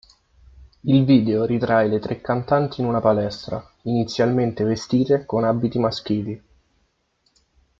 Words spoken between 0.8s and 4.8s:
Il video ritrae le tre cantanti in una palestra, inizialmente